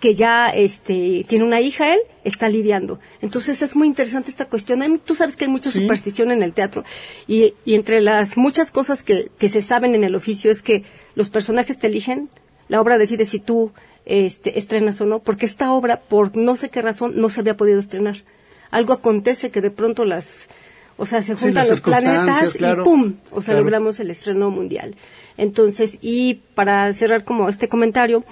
que 0.00 0.14
ya 0.14 0.48
este, 0.48 1.24
tiene 1.26 1.44
una 1.44 1.60
hija 1.60 1.94
él, 1.94 2.00
está 2.24 2.48
lidiando. 2.48 3.00
Entonces 3.22 3.62
es 3.62 3.76
muy 3.76 3.88
interesante 3.88 4.30
esta 4.30 4.44
cuestión. 4.44 5.00
Tú 5.04 5.14
sabes 5.14 5.36
que 5.36 5.46
hay 5.46 5.50
mucha 5.50 5.70
superstición 5.70 6.30
en 6.30 6.42
el 6.42 6.52
teatro, 6.52 6.84
y, 7.26 7.54
y 7.64 7.74
entre 7.74 8.00
las 8.00 8.36
muchas 8.36 8.70
cosas 8.70 9.02
que, 9.02 9.30
que 9.38 9.48
se 9.48 9.62
saben 9.62 9.94
en 9.94 10.04
el 10.04 10.14
oficio 10.14 10.50
es 10.50 10.62
que 10.62 10.84
los 11.14 11.30
personajes 11.30 11.78
te 11.78 11.86
eligen, 11.86 12.28
la 12.68 12.80
obra 12.80 12.98
decide 12.98 13.24
si 13.24 13.38
tú 13.38 13.72
este, 14.04 14.58
estrenas 14.58 15.00
o 15.00 15.06
no, 15.06 15.20
porque 15.20 15.46
esta 15.46 15.72
obra, 15.72 16.00
por 16.00 16.36
no 16.36 16.56
sé 16.56 16.68
qué 16.68 16.82
razón, 16.82 17.12
no 17.16 17.30
se 17.30 17.40
había 17.40 17.56
podido 17.56 17.80
estrenar 17.80 18.24
algo 18.70 18.92
acontece 18.92 19.50
que 19.50 19.60
de 19.60 19.70
pronto 19.70 20.04
las, 20.04 20.48
o 20.96 21.06
sea, 21.06 21.22
se 21.22 21.34
juntan 21.34 21.68
los 21.68 21.80
planetas 21.80 22.56
y 22.56 22.64
¡pum! 22.82 23.16
O 23.30 23.42
sea, 23.42 23.54
logramos 23.54 24.00
el 24.00 24.10
estreno 24.10 24.50
mundial. 24.50 24.96
Entonces, 25.36 25.98
y 26.00 26.42
para 26.54 26.92
cerrar 26.92 27.24
como 27.24 27.48
este 27.48 27.68
comentario, 27.68 28.24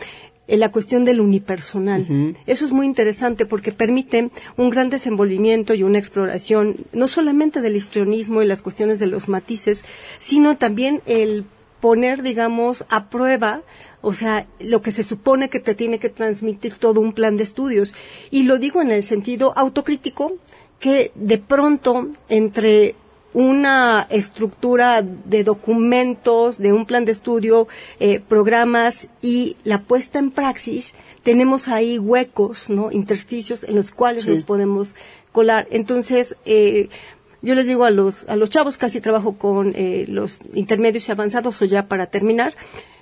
en 0.47 0.61
la 0.61 0.71
cuestión 0.71 1.05
del 1.05 1.21
unipersonal. 1.21 2.37
Eso 2.47 2.65
es 2.65 2.73
muy 2.73 2.87
interesante 2.87 3.47
porque 3.47 3.73
permite 3.73 4.31
un 4.57 4.71
gran 4.71 4.91
desenvolvimiento 4.91 5.75
y 5.75 5.83
una 5.83 5.99
exploración, 5.99 6.77
no 6.93 7.09
solamente 7.09 7.61
del 7.61 7.77
histrionismo 7.77 8.43
y 8.43 8.47
las 8.47 8.63
cuestiones 8.63 8.99
de 8.99 9.07
los 9.07 9.29
matices, 9.29 9.85
sino 10.19 10.57
también 10.57 11.01
el 11.07 11.45
poner, 11.81 12.23
digamos, 12.23 12.85
a 12.89 13.09
prueba 13.09 13.63
o 14.05 14.13
sea, 14.13 14.47
lo 14.61 14.83
que 14.83 14.93
se 14.93 15.03
supone 15.03 15.49
que 15.49 15.61
te 15.61 15.75
tiene 15.75 15.99
que 15.99 16.11
transmitir 16.11 16.75
todo 16.75 17.01
un 17.01 17.15
plan 17.15 17.37
de 17.37 17.43
estudios. 17.43 17.95
Y 18.31 18.43
lo 18.43 18.59
digo 18.59 18.83
en 18.83 18.91
el 18.91 19.03
sentido 19.03 19.57
autocrítico, 19.57 20.35
que 20.79 21.11
de 21.15 21.39
pronto 21.39 22.09
entre 22.29 22.97
una 23.35 24.07
estructura 24.11 25.03
de 25.03 25.45
documentos, 25.45 26.59
de 26.59 26.73
un 26.73 26.87
plan 26.87 27.05
de 27.05 27.13
estudio, 27.13 27.69
eh, 28.01 28.21
programas 28.21 29.09
y 29.21 29.57
la 29.65 29.83
puesta 29.83 30.19
en 30.19 30.31
praxis, 30.31 30.95
tenemos 31.25 31.69
ahí 31.69 31.99
huecos, 31.99 32.71
¿no? 32.71 32.93
Intersticios 32.93 33.65
en 33.65 33.75
los 33.75 33.91
cuales 33.91 34.27
nos 34.27 34.45
podemos 34.45 34.95
colar. 35.33 35.67
Entonces, 35.71 36.37
eh, 36.45 36.89
yo 37.43 37.55
les 37.55 37.67
digo 37.67 37.85
a 37.85 37.91
los, 37.91 38.27
a 38.29 38.37
los 38.37 38.51
chavos, 38.51 38.79
casi 38.79 39.01
trabajo 39.01 39.37
con 39.37 39.75
eh, 39.77 40.07
los 40.09 40.41
intermedios 40.55 41.09
y 41.09 41.13
avanzados, 41.13 41.61
o 41.61 41.65
ya 41.65 41.89
para 41.89 42.07
terminar, 42.07 42.55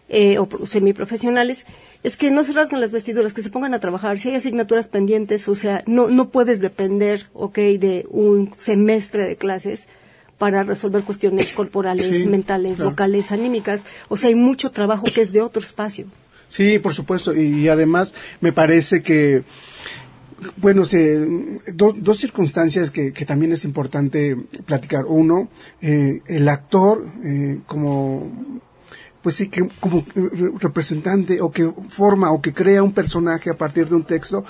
eh, 0.09 0.39
o 0.39 0.49
semiprofesionales, 0.67 1.65
es 2.03 2.17
que 2.17 2.31
no 2.31 2.43
se 2.43 2.53
rasgan 2.53 2.81
las 2.81 2.91
vestiduras, 2.91 3.33
que 3.35 3.43
se 3.43 3.51
pongan 3.51 3.75
a 3.75 3.81
trabajar. 3.81 4.19
Si 4.19 4.31
hay 4.31 4.37
asignaturas 4.37 4.89
pendientes, 4.89 5.47
o 5.49 5.55
sea, 5.55 5.85
no, 5.87 6.09
no 6.09 6.31
puedes 6.31 6.61
depender, 6.61 7.29
ok, 7.35 7.57
de 7.57 8.07
un 8.11 8.53
semestre 8.57 9.27
de 9.27 9.37
clases 9.37 9.89
para 10.43 10.65
resolver 10.65 11.05
cuestiones 11.05 11.53
corporales, 11.61 12.27
mentales, 12.27 12.79
vocales, 12.79 13.31
anímicas. 13.31 13.85
O 14.09 14.17
sea, 14.17 14.27
hay 14.27 14.35
mucho 14.35 14.73
trabajo 14.73 15.05
que 15.05 15.21
es 15.21 15.31
de 15.31 15.41
otro 15.41 15.63
espacio. 15.63 16.07
Sí, 16.49 16.81
por 16.81 16.93
supuesto. 16.93 17.33
Y, 17.33 17.69
además 17.69 18.13
me 18.41 18.53
parece 18.53 19.03
que 19.03 19.45
bueno, 20.57 20.83
dos 20.83 22.17
circunstancias 22.19 22.91
que, 22.91 23.13
que, 23.13 23.25
también 23.25 23.53
es 23.53 23.65
importante 23.65 24.37
platicar. 24.67 25.05
Uno, 25.07 25.49
eh, 25.81 26.23
el 26.27 26.49
actor, 26.49 27.07
eh, 27.23 27.61
como 27.65 28.59
pues 29.23 29.37
sí, 29.37 29.49
que 29.49 29.69
como 29.79 30.05
representante 30.59 31.41
o 31.41 31.53
que 31.53 31.73
forma 31.89 32.33
o 32.33 32.43
que 32.43 32.53
crea 32.53 32.83
un 32.83 32.93
personaje 32.93 33.51
a 33.51 33.55
partir 33.55 33.89
de 33.89 33.95
un 33.95 34.03
texto, 34.03 34.45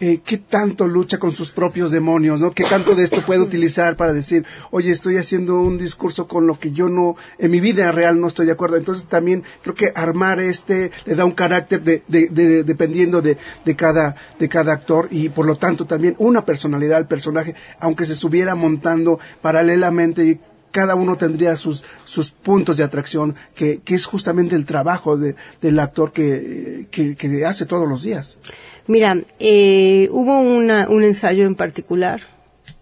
eh, 0.00 0.20
qué 0.24 0.38
tanto 0.38 0.88
lucha 0.88 1.18
con 1.18 1.32
sus 1.32 1.52
propios 1.52 1.92
demonios, 1.92 2.40
¿no? 2.40 2.50
Qué 2.52 2.64
tanto 2.64 2.94
de 2.94 3.04
esto 3.04 3.22
puede 3.22 3.40
utilizar 3.40 3.96
para 3.96 4.12
decir, 4.12 4.44
oye, 4.70 4.90
estoy 4.90 5.16
haciendo 5.18 5.60
un 5.60 5.78
discurso 5.78 6.26
con 6.26 6.46
lo 6.46 6.58
que 6.58 6.72
yo 6.72 6.88
no, 6.88 7.16
en 7.38 7.50
mi 7.50 7.60
vida 7.60 7.92
real 7.92 8.20
no 8.20 8.26
estoy 8.26 8.46
de 8.46 8.52
acuerdo. 8.52 8.76
Entonces 8.76 9.06
también 9.06 9.44
creo 9.62 9.74
que 9.74 9.92
armar 9.94 10.40
este 10.40 10.90
le 11.04 11.14
da 11.14 11.24
un 11.24 11.32
carácter 11.32 11.82
de, 11.82 12.02
de, 12.08 12.28
de, 12.28 12.64
dependiendo 12.64 13.22
de, 13.22 13.38
de, 13.64 13.76
cada, 13.76 14.16
de 14.38 14.48
cada 14.48 14.72
actor 14.72 15.08
y 15.10 15.28
por 15.28 15.46
lo 15.46 15.56
tanto 15.56 15.84
también 15.86 16.16
una 16.18 16.44
personalidad 16.44 16.98
al 16.98 17.06
personaje, 17.06 17.54
aunque 17.78 18.04
se 18.04 18.14
estuviera 18.14 18.54
montando 18.54 19.20
paralelamente 19.40 20.40
cada 20.74 20.96
uno 20.96 21.16
tendría 21.16 21.56
sus, 21.56 21.84
sus 22.04 22.32
puntos 22.32 22.76
de 22.76 22.82
atracción, 22.82 23.36
que, 23.54 23.78
que 23.84 23.94
es 23.94 24.06
justamente 24.06 24.56
el 24.56 24.66
trabajo 24.66 25.16
de, 25.16 25.36
del 25.62 25.78
actor 25.78 26.10
que, 26.10 26.88
que, 26.90 27.46
hace 27.46 27.64
todos 27.64 27.88
los 27.88 28.02
días. 28.02 28.38
Mira, 28.86 29.18
eh, 29.38 30.08
hubo 30.10 30.40
una, 30.40 30.88
un 30.88 31.04
ensayo 31.04 31.46
en 31.46 31.54
particular, 31.54 32.20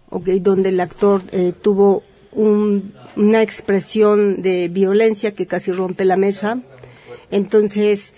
okay, 0.09 0.39
donde 0.39 0.69
el 0.69 0.79
actor 0.79 1.23
eh, 1.31 1.53
tuvo 1.61 2.03
una 2.35 3.41
expresión 3.41 4.41
de 4.41 4.67
violencia 4.67 5.33
que 5.33 5.45
casi 5.45 5.71
rompe 5.71 6.03
la 6.03 6.17
mesa. 6.17 6.59
Entonces, 7.31 8.13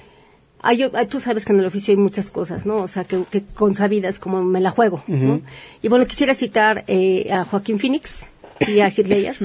hay, 0.61 0.89
tú 1.09 1.19
sabes 1.19 1.45
que 1.45 1.53
en 1.53 1.59
el 1.59 1.65
oficio 1.65 1.91
hay 1.91 1.97
muchas 1.97 2.31
cosas, 2.31 2.65
¿no? 2.65 2.77
O 2.77 2.87
sea, 2.87 3.03
que, 3.03 3.23
que 3.29 3.43
consabidas 3.43 4.19
como 4.19 4.43
me 4.43 4.61
la 4.61 4.71
juego, 4.71 5.03
Y 5.81 5.87
bueno, 5.87 6.05
quisiera 6.05 6.33
citar 6.33 6.85
eh, 6.87 7.31
a 7.31 7.45
Joaquín 7.45 7.77
Phoenix 7.77 8.27
y 8.67 8.79
a 8.79 8.87
Hitler 8.87 9.35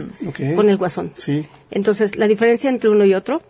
con 0.56 0.70
el 0.70 0.76
guasón. 0.76 1.12
Sí. 1.16 1.46
Entonces, 1.70 2.16
la 2.16 2.26
diferencia 2.26 2.70
entre 2.70 2.88
uno 2.88 3.04
y 3.04 3.12
otro 3.12 3.42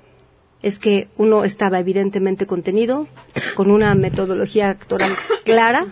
es 0.63 0.79
que 0.79 1.09
uno 1.17 1.45
estaba 1.45 1.79
evidentemente 1.79 2.47
contenido, 2.47 3.09
con 3.55 3.71
una 3.71 3.95
metodología 3.95 4.71
actoral 4.71 5.13
clara 5.45 5.87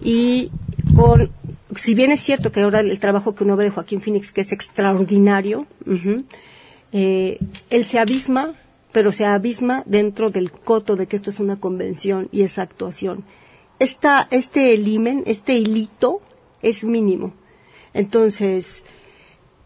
y 0.00 0.50
con, 0.94 1.30
si 1.74 1.94
bien 1.94 2.12
es 2.12 2.20
cierto 2.20 2.52
que 2.52 2.60
ahora 2.60 2.80
el 2.80 2.98
trabajo 2.98 3.34
que 3.34 3.44
uno 3.44 3.56
ve 3.56 3.64
de 3.64 3.70
Joaquín 3.70 4.00
Phoenix, 4.00 4.32
que 4.32 4.42
es 4.42 4.52
extraordinario, 4.52 5.66
eh, 6.92 7.38
él 7.70 7.84
se 7.84 7.98
abisma, 7.98 8.54
pero 8.92 9.12
se 9.12 9.24
abisma 9.24 9.82
dentro 9.86 10.30
del 10.30 10.50
coto 10.52 10.96
de 10.96 11.06
que 11.06 11.16
esto 11.16 11.30
es 11.30 11.40
una 11.40 11.56
convención 11.56 12.28
y 12.32 12.42
es 12.42 12.58
actuación. 12.58 13.24
Esta, 13.78 14.26
este 14.30 14.76
limen, 14.78 15.22
este 15.26 15.54
hilito, 15.54 16.20
es 16.62 16.84
mínimo. 16.84 17.34
Entonces, 17.92 18.84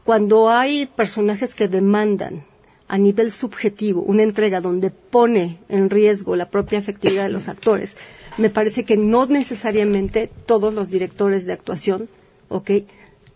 cuando 0.05 0.51
hay 0.51 0.87
personajes 0.87 1.55
que 1.55 1.69
demandan 1.69 2.45
a 2.91 2.99
nivel 2.99 3.31
subjetivo 3.31 4.03
una 4.03 4.25
entrega 4.25 4.61
donde 4.61 4.91
pone 4.91 5.59
en 5.69 5.91
riesgo 5.91 6.35
la 6.35 6.51
propia 6.51 6.79
efectividad 6.79 7.25
de 7.25 7.31
los 7.31 7.49
actores, 7.55 7.97
me 8.37 8.51
parece 8.51 8.85
que 8.85 8.97
no 8.97 9.27
necesariamente 9.27 10.29
todos 10.47 10.75
los 10.75 10.91
directores 10.91 11.47
de 11.47 11.53
actuación, 11.53 12.09
¿ok? 12.49 12.71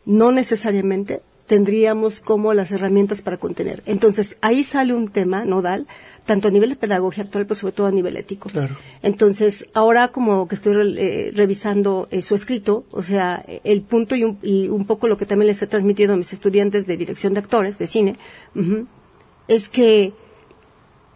No 0.07 0.33
necesariamente 0.33 1.23
tendríamos 1.47 2.21
como 2.21 2.55
las 2.55 2.73
herramientas 2.73 3.21
para 3.23 3.37
contener. 3.37 3.83
Entonces, 3.87 4.37
ahí 4.41 4.65
sale 4.65 4.95
un 4.95 5.09
tema 5.09 5.45
nodal, 5.45 5.87
tanto 6.25 6.49
a 6.49 6.51
nivel 6.51 6.71
de 6.71 6.77
pedagogía 6.77 7.25
actual, 7.25 7.45
pero 7.45 7.55
sobre 7.55 7.75
todo 7.75 7.87
a 7.87 7.91
nivel 7.91 8.17
ético. 8.17 8.49
Claro. 8.49 8.77
Entonces, 9.03 9.69
ahora 9.75 10.09
como 10.09 10.49
que 10.49 10.55
estoy 10.55 10.97
eh, 10.97 11.33
revisando 11.35 12.09
eh, 12.11 12.23
su 12.23 12.35
escrito, 12.35 12.85
o 12.91 13.03
sea, 13.03 13.45
el 13.63 13.83
punto 13.83 14.17
y 14.17 14.25
un, 14.25 14.87
poco 14.87 15.07
lo 15.07 15.19
que 15.19 15.27
también 15.27 15.49
les 15.49 15.61
he 15.61 15.67
transmitido 15.67 16.15
a 16.15 16.17
mis 16.17 16.33
estudiantes 16.33 16.87
de 16.87 16.97
dirección 16.97 17.35
de 17.35 17.41
actores, 17.41 17.79
de 17.79 17.87
cine, 17.87 18.17
es 19.49 19.69
que 19.69 20.13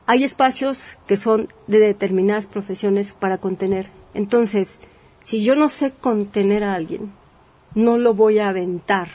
hay 0.07 0.25
espacios 0.25 0.97
que 1.07 1.17
son 1.17 1.49
de 1.67 1.79
determinadas 1.79 2.47
profesiones 2.47 3.13
para 3.13 3.39
contener. 3.39 3.91
Entonces, 4.15 4.79
si 5.23 5.43
yo 5.43 5.55
no 5.55 5.69
sé 5.69 5.93
contener 5.93 6.65
a 6.65 6.75
alguien, 6.75 7.13
no 7.75 7.99
lo 7.99 8.15
voy 8.15 8.39
a 8.39 8.49
aventar 8.49 9.09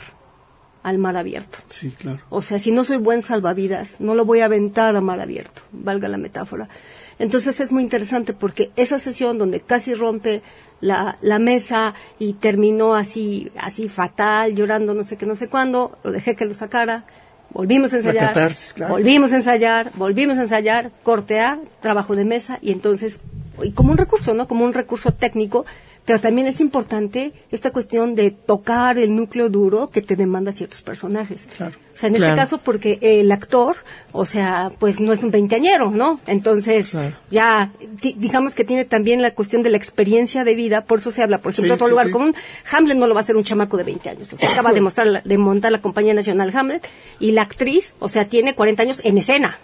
al 0.83 0.99
mar 0.99 1.15
abierto. 1.17 1.59
Sí, 1.69 1.91
claro. 1.91 2.19
O 2.29 2.41
sea, 2.41 2.59
si 2.59 2.71
no 2.71 2.83
soy 2.83 2.97
buen 2.97 3.21
salvavidas, 3.21 3.95
no 3.99 4.15
lo 4.15 4.25
voy 4.25 4.41
a 4.41 4.45
aventar 4.45 4.95
a 4.95 5.01
mar 5.01 5.19
abierto, 5.21 5.61
valga 5.71 6.07
la 6.09 6.17
metáfora. 6.17 6.67
Entonces 7.19 7.59
es 7.61 7.71
muy 7.71 7.83
interesante 7.83 8.33
porque 8.33 8.71
esa 8.75 8.99
sesión 8.99 9.37
donde 9.37 9.61
casi 9.61 9.93
rompe 9.93 10.41
la, 10.81 11.15
la 11.21 11.39
mesa 11.39 11.93
y 12.19 12.33
terminó 12.33 12.95
así, 12.95 13.51
así 13.57 13.87
fatal, 13.87 14.55
llorando 14.55 14.93
no 14.93 15.03
sé 15.03 15.17
qué, 15.17 15.25
no 15.25 15.35
sé 15.35 15.47
cuándo, 15.47 15.97
lo 16.03 16.11
dejé 16.11 16.35
que 16.35 16.45
lo 16.45 16.53
sacara, 16.53 17.05
volvimos 17.53 17.93
a 17.93 17.97
ensayar, 17.97 18.51
volvimos 18.89 19.31
a 19.31 19.35
ensayar, 19.37 19.91
volvimos 19.95 20.37
a 20.37 20.41
ensayar, 20.41 20.91
corte 21.03 21.39
A, 21.39 21.59
trabajo 21.81 22.15
de 22.15 22.25
mesa 22.25 22.59
y 22.61 22.71
entonces, 22.71 23.19
y 23.61 23.71
como 23.71 23.91
un 23.91 23.97
recurso, 23.97 24.33
¿no? 24.33 24.47
Como 24.47 24.65
un 24.65 24.73
recurso 24.73 25.13
técnico, 25.13 25.65
pero 26.05 26.19
también 26.19 26.47
es 26.47 26.59
importante 26.59 27.31
esta 27.51 27.71
cuestión 27.71 28.15
de 28.15 28.31
tocar 28.31 28.97
el 28.97 29.15
núcleo 29.15 29.49
duro 29.49 29.87
que 29.87 30.01
te 30.01 30.15
demanda 30.15 30.51
ciertos 30.51 30.81
personajes. 30.81 31.47
Claro. 31.57 31.75
O 31.93 31.97
sea, 31.97 32.09
en 32.09 32.15
este 32.15 32.35
caso 32.35 32.57
porque 32.57 32.97
el 33.01 33.31
actor, 33.31 33.77
o 34.11 34.25
sea, 34.25 34.71
pues 34.79 34.99
no 34.99 35.13
es 35.13 35.23
un 35.23 35.29
veinteañero, 35.29 35.91
¿no? 35.91 36.19
Entonces, 36.25 36.97
ya, 37.29 37.71
digamos 38.01 38.55
que 38.55 38.63
tiene 38.63 38.83
también 38.83 39.21
la 39.21 39.35
cuestión 39.35 39.61
de 39.61 39.69
la 39.69 39.77
experiencia 39.77 40.43
de 40.43 40.55
vida, 40.55 40.85
por 40.85 40.99
eso 40.99 41.11
se 41.11 41.21
habla, 41.21 41.39
por 41.39 41.51
ejemplo, 41.51 41.75
otro 41.75 41.87
lugar 41.87 42.09
común, 42.09 42.35
Hamlet 42.71 42.97
no 42.97 43.05
lo 43.05 43.13
va 43.13 43.19
a 43.19 43.23
hacer 43.23 43.37
un 43.37 43.43
chamaco 43.43 43.77
de 43.77 43.83
20 43.83 44.09
años, 44.09 44.33
o 44.33 44.37
sea, 44.37 44.51
acaba 44.51 44.73
de, 44.73 44.81
mostrar, 44.81 45.23
de 45.23 45.37
montar 45.37 45.71
la 45.71 45.81
compañía 45.81 46.15
nacional 46.15 46.51
Hamlet, 46.55 46.87
y 47.19 47.31
la 47.31 47.43
actriz, 47.43 47.93
o 47.99 48.09
sea, 48.09 48.27
tiene 48.27 48.55
40 48.55 48.81
años 48.81 49.01
en 49.03 49.19
escena. 49.19 49.59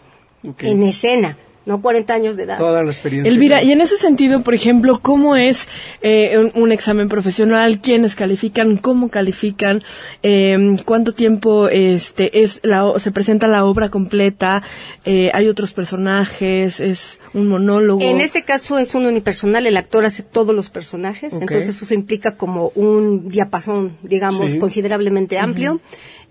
En 0.59 0.83
escena 0.83 1.37
no 1.65 1.81
40 1.81 2.13
años 2.13 2.37
de 2.37 2.43
edad. 2.43 2.57
Toda 2.57 2.83
la 2.83 2.91
experiencia. 2.91 3.31
Elvira, 3.31 3.61
y 3.61 3.71
en 3.71 3.81
ese 3.81 3.97
sentido, 3.97 4.41
por 4.41 4.53
ejemplo, 4.53 4.99
¿cómo 5.01 5.35
es 5.35 5.67
eh, 6.01 6.51
un, 6.53 6.71
examen 6.71 7.09
profesional? 7.09 7.79
¿Quiénes 7.81 8.15
califican? 8.15 8.77
¿Cómo 8.77 9.09
califican? 9.09 9.83
Eh, 10.23 10.77
¿Cuánto 10.85 11.13
tiempo 11.13 11.67
este 11.67 12.41
es 12.41 12.59
la, 12.63 12.93
se 12.97 13.11
presenta 13.11 13.47
la 13.47 13.65
obra 13.65 13.89
completa? 13.89 14.63
Eh, 15.05 15.31
¿Hay 15.33 15.47
otros 15.47 15.73
personajes? 15.73 16.79
¿Es 16.79 17.19
un 17.33 17.47
monólogo? 17.47 18.01
En 18.01 18.21
este 18.21 18.43
caso 18.43 18.77
es 18.77 18.95
un 18.95 19.05
unipersonal, 19.05 19.67
el 19.67 19.77
actor 19.77 20.05
hace 20.05 20.23
todos 20.23 20.55
los 20.55 20.69
personajes, 20.69 21.33
entonces 21.33 21.81
eso 21.81 21.93
implica 21.93 22.35
como 22.35 22.71
un 22.75 23.29
diapasón, 23.29 23.97
digamos, 24.03 24.55
considerablemente 24.55 25.37
amplio. 25.37 25.81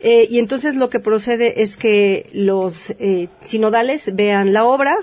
Eh, 0.00 0.28
y 0.30 0.38
entonces 0.38 0.76
lo 0.76 0.90
que 0.90 1.00
procede 1.00 1.62
es 1.62 1.76
que 1.76 2.30
los 2.32 2.90
eh, 3.00 3.28
sinodales 3.40 4.14
vean 4.14 4.52
la 4.52 4.64
obra, 4.64 4.96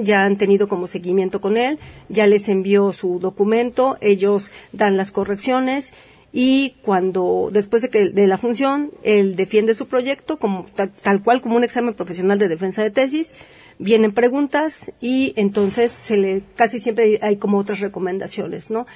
ya 0.00 0.24
han 0.24 0.36
tenido 0.38 0.66
como 0.66 0.88
seguimiento 0.88 1.40
con 1.40 1.56
él, 1.56 1.78
ya 2.08 2.26
les 2.26 2.48
envió 2.48 2.92
su 2.92 3.20
documento, 3.20 3.96
ellos 4.00 4.50
dan 4.72 4.96
las 4.96 5.12
correcciones 5.12 5.92
y 6.32 6.76
cuando 6.82 7.48
después 7.52 7.82
de 7.82 7.90
que 7.90 8.08
de 8.08 8.26
la 8.26 8.38
función 8.38 8.90
él 9.02 9.36
defiende 9.36 9.74
su 9.74 9.86
proyecto 9.86 10.38
como 10.38 10.66
tal, 11.02 11.22
cual 11.22 11.40
como 11.40 11.56
un 11.56 11.64
examen 11.64 11.94
profesional 11.94 12.38
de 12.38 12.48
defensa 12.48 12.82
de 12.82 12.90
tesis 12.90 13.34
vienen 13.80 14.12
preguntas 14.12 14.92
y 15.00 15.32
entonces 15.36 15.90
se 15.90 16.18
le 16.18 16.42
casi 16.54 16.78
siempre 16.78 17.18
hay 17.22 17.36
como 17.36 17.58
otras 17.58 17.80
recomendaciones 17.80 18.70
no 18.70 18.86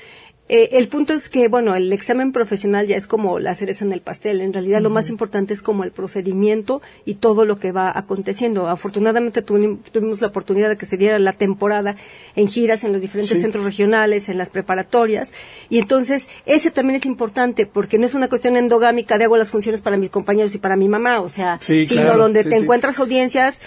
eh, 0.46 0.70
el 0.72 0.88
punto 0.88 1.14
es 1.14 1.30
que, 1.30 1.48
bueno, 1.48 1.74
el 1.74 1.90
examen 1.92 2.30
profesional 2.30 2.86
ya 2.86 2.96
es 2.96 3.06
como 3.06 3.38
la 3.38 3.54
cereza 3.54 3.84
en 3.84 3.92
el 3.92 4.02
pastel. 4.02 4.42
En 4.42 4.52
realidad, 4.52 4.82
lo 4.82 4.90
más 4.90 5.08
importante 5.08 5.54
es 5.54 5.62
como 5.62 5.84
el 5.84 5.90
procedimiento 5.90 6.82
y 7.06 7.14
todo 7.14 7.46
lo 7.46 7.56
que 7.56 7.72
va 7.72 7.90
aconteciendo. 7.94 8.68
Afortunadamente, 8.68 9.40
tuvimos 9.40 10.20
la 10.20 10.26
oportunidad 10.26 10.68
de 10.68 10.76
que 10.76 10.84
se 10.84 10.98
diera 10.98 11.18
la 11.18 11.32
temporada 11.32 11.96
en 12.36 12.48
giras 12.48 12.84
en 12.84 12.92
los 12.92 13.00
diferentes 13.00 13.40
centros 13.40 13.64
regionales, 13.64 14.28
en 14.28 14.36
las 14.36 14.50
preparatorias. 14.50 15.32
Y 15.70 15.78
entonces, 15.78 16.28
ese 16.44 16.70
también 16.70 16.96
es 16.96 17.06
importante 17.06 17.64
porque 17.64 17.96
no 17.98 18.04
es 18.04 18.14
una 18.14 18.28
cuestión 18.28 18.56
endogámica 18.56 19.16
de 19.16 19.24
hago 19.24 19.38
las 19.38 19.50
funciones 19.50 19.80
para 19.80 19.96
mis 19.96 20.10
compañeros 20.10 20.54
y 20.54 20.58
para 20.58 20.76
mi 20.76 20.88
mamá, 20.88 21.20
o 21.20 21.30
sea, 21.30 21.58
sino 21.60 22.18
donde 22.18 22.44
te 22.44 22.56
encuentras 22.56 22.98
audiencias 22.98 23.62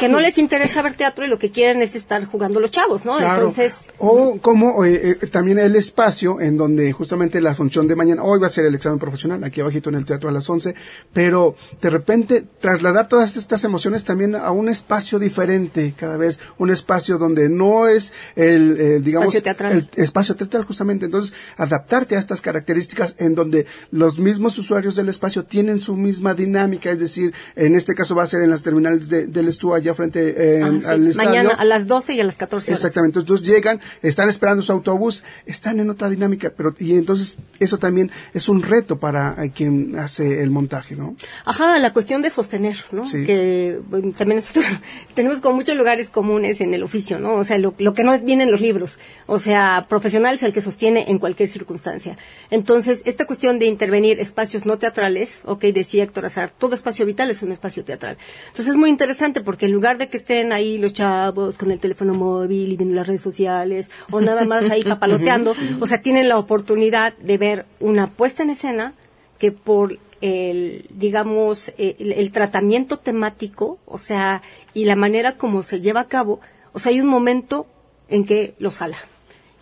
que 0.00 0.08
no 0.08 0.18
les 0.18 0.38
interesa 0.38 0.82
ver 0.82 0.94
teatro 0.94 1.24
y 1.24 1.28
lo 1.28 1.38
que 1.38 1.52
quieren 1.52 1.82
es 1.82 1.94
estar 1.94 2.24
jugando 2.24 2.58
los 2.58 2.72
chavos, 2.72 3.04
¿no? 3.04 3.20
Entonces. 3.20 3.88
O 3.98 4.38
como 4.40 4.84
eh, 4.84 5.18
eh, 5.22 5.26
también 5.28 5.60
el 5.60 5.76
espacio 5.76 6.15
en 6.22 6.56
donde 6.56 6.92
justamente 6.92 7.40
la 7.40 7.54
función 7.54 7.86
de 7.86 7.94
mañana, 7.94 8.22
hoy 8.22 8.40
va 8.40 8.46
a 8.46 8.50
ser 8.50 8.64
el 8.64 8.74
examen 8.74 8.98
profesional, 8.98 9.44
aquí 9.44 9.60
abajito 9.60 9.90
en 9.90 9.96
el 9.96 10.04
teatro 10.04 10.30
a 10.30 10.32
las 10.32 10.48
11, 10.48 10.74
pero 11.12 11.56
de 11.80 11.90
repente 11.90 12.44
trasladar 12.58 13.06
todas 13.06 13.36
estas 13.36 13.64
emociones 13.64 14.04
también 14.04 14.34
a 14.34 14.50
un 14.50 14.68
espacio 14.68 15.18
diferente 15.18 15.94
cada 15.96 16.16
vez, 16.16 16.40
un 16.58 16.70
espacio 16.70 17.18
donde 17.18 17.48
no 17.48 17.86
es 17.86 18.12
el, 18.34 19.02
digamos, 19.02 19.28
espacio 19.28 19.42
teatral. 19.42 19.72
el 19.72 20.02
espacio 20.02 20.36
teatral 20.36 20.64
justamente, 20.64 21.04
entonces 21.04 21.34
adaptarte 21.56 22.16
a 22.16 22.18
estas 22.18 22.40
características 22.40 23.14
en 23.18 23.34
donde 23.34 23.66
los 23.90 24.18
mismos 24.18 24.58
usuarios 24.58 24.96
del 24.96 25.08
espacio 25.08 25.44
tienen 25.44 25.80
su 25.80 25.96
misma 25.96 26.34
dinámica, 26.34 26.90
es 26.90 26.98
decir, 26.98 27.34
en 27.54 27.74
este 27.74 27.94
caso 27.94 28.14
va 28.14 28.22
a 28.22 28.26
ser 28.26 28.40
en 28.40 28.50
las 28.50 28.62
terminales 28.62 29.08
del 29.08 29.48
Estúa 29.48 29.76
allá 29.76 29.94
frente 29.94 30.34
eh, 30.36 30.62
ah, 30.62 30.66
al 30.66 31.08
estadio. 31.08 31.30
Mañana 31.30 31.50
a 31.50 31.64
las 31.64 31.86
12 31.86 32.14
y 32.14 32.20
a 32.20 32.24
las 32.24 32.36
14 32.36 32.72
horas. 32.72 32.80
Exactamente, 32.80 33.20
entonces 33.20 33.46
llegan, 33.46 33.80
están 34.02 34.28
esperando 34.28 34.62
su 34.62 34.72
autobús, 34.72 35.24
están 35.44 35.80
en 35.80 35.90
otra 35.90 36.05
dinámica, 36.08 36.52
pero 36.56 36.74
y 36.78 36.94
entonces 36.94 37.38
eso 37.58 37.78
también 37.78 38.10
es 38.34 38.48
un 38.48 38.62
reto 38.62 38.98
para 38.98 39.44
eh, 39.44 39.52
quien 39.54 39.98
hace 39.98 40.42
el 40.42 40.50
montaje, 40.50 40.96
¿no? 40.96 41.16
Ajá, 41.44 41.78
la 41.78 41.92
cuestión 41.92 42.22
de 42.22 42.30
sostener, 42.30 42.84
¿no? 42.92 43.04
Que 43.10 43.78
también 44.16 44.36
nosotros 44.36 44.64
tenemos 45.14 45.40
como 45.40 45.56
muchos 45.56 45.76
lugares 45.76 46.10
comunes 46.10 46.60
en 46.60 46.74
el 46.74 46.82
oficio, 46.82 47.18
¿no? 47.18 47.34
O 47.34 47.44
sea, 47.44 47.58
lo, 47.58 47.74
que 47.76 48.04
no 48.04 48.18
viene 48.20 48.44
en 48.44 48.50
los 48.50 48.60
libros, 48.60 48.98
o 49.26 49.38
sea, 49.38 49.86
profesional 49.88 50.36
es 50.36 50.42
el 50.42 50.52
que 50.52 50.62
sostiene 50.62 51.06
en 51.08 51.18
cualquier 51.18 51.48
circunstancia. 51.48 52.16
Entonces, 52.50 53.02
esta 53.04 53.26
cuestión 53.26 53.58
de 53.58 53.66
intervenir 53.66 54.20
espacios 54.20 54.66
no 54.66 54.78
teatrales, 54.78 55.42
ok, 55.44 55.64
decía 55.66 56.04
Héctor 56.04 56.26
Azar, 56.26 56.50
todo 56.56 56.74
espacio 56.74 57.06
vital 57.06 57.30
es 57.30 57.42
un 57.42 57.52
espacio 57.52 57.84
teatral. 57.84 58.16
Entonces 58.48 58.68
es 58.68 58.76
muy 58.76 58.90
interesante 58.90 59.40
porque 59.40 59.66
en 59.66 59.72
lugar 59.72 59.98
de 59.98 60.08
que 60.08 60.16
estén 60.16 60.52
ahí 60.52 60.78
los 60.78 60.92
chavos 60.92 61.58
con 61.58 61.70
el 61.70 61.80
teléfono 61.80 62.14
móvil 62.14 62.72
y 62.72 62.76
viendo 62.76 62.94
las 62.94 63.06
redes 63.06 63.22
sociales 63.22 63.90
o 64.10 64.20
nada 64.20 64.44
más 64.44 64.70
ahí 64.70 64.82
papaloteando, 64.84 65.54
o 65.80 65.86
sea, 65.86 65.95
tienen 66.00 66.28
la 66.28 66.38
oportunidad 66.38 67.16
de 67.18 67.38
ver 67.38 67.66
una 67.80 68.08
puesta 68.08 68.42
en 68.42 68.50
escena 68.50 68.94
que 69.38 69.52
por 69.52 69.98
el, 70.20 70.86
digamos, 70.90 71.72
el, 71.78 72.30
tratamiento 72.32 72.98
temático, 72.98 73.78
o 73.86 73.98
sea, 73.98 74.42
y 74.74 74.84
la 74.84 74.96
manera 74.96 75.36
como 75.36 75.62
se 75.62 75.80
lleva 75.80 76.00
a 76.00 76.06
cabo, 76.06 76.40
o 76.72 76.78
sea, 76.78 76.90
hay 76.90 77.00
un 77.00 77.08
momento 77.08 77.66
en 78.08 78.24
que 78.24 78.54
los 78.58 78.78
jala. 78.78 78.96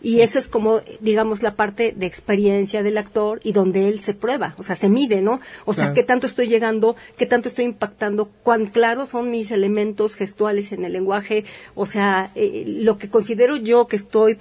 Y 0.02 0.20
eso 0.20 0.38
es 0.38 0.48
como, 0.48 0.82
digamos, 1.00 1.42
la 1.42 1.56
parte 1.56 1.94
de 1.96 2.04
experiencia 2.04 2.82
del 2.82 2.98
actor 2.98 3.40
y 3.42 3.52
donde 3.52 3.88
él 3.88 4.00
se 4.00 4.12
prueba, 4.12 4.54
o 4.58 4.62
sea, 4.62 4.76
se 4.76 4.90
mide, 4.90 5.22
¿no? 5.22 5.40
O 5.64 5.72
sea, 5.72 5.94
qué 5.94 6.02
tanto 6.02 6.26
estoy 6.26 6.46
llegando, 6.46 6.94
qué 7.16 7.24
tanto 7.24 7.48
estoy 7.48 7.64
impactando, 7.64 8.28
cuán 8.42 8.66
claros 8.66 9.08
son 9.08 9.30
mis 9.30 9.50
elementos 9.50 10.14
gestuales 10.14 10.72
en 10.72 10.84
el 10.84 10.92
lenguaje, 10.92 11.46
o 11.74 11.86
sea, 11.86 12.30
eh, 12.34 12.64
lo 12.66 12.98
que 12.98 13.08
considero 13.08 13.56
yo 13.56 13.86
que 13.86 13.96
estoy 13.96 14.36